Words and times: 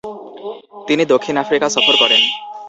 তিনি 0.87 1.03
দক্ষিণ 1.13 1.35
আফ্রিকা 1.43 1.67
সফর 1.75 1.95
করেন। 2.01 2.21